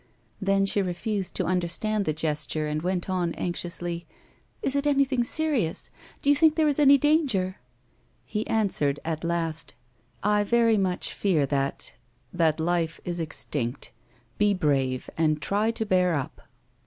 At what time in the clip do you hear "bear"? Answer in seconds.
15.85-16.15